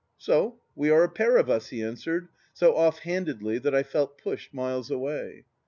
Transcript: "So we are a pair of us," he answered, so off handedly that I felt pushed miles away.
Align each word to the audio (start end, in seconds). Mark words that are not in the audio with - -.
"So 0.17 0.59
we 0.73 0.89
are 0.89 1.03
a 1.03 1.09
pair 1.09 1.37
of 1.37 1.47
us," 1.47 1.67
he 1.69 1.83
answered, 1.83 2.29
so 2.53 2.75
off 2.75 2.97
handedly 3.01 3.59
that 3.59 3.75
I 3.75 3.83
felt 3.83 4.17
pushed 4.17 4.51
miles 4.51 4.89
away. 4.89 5.45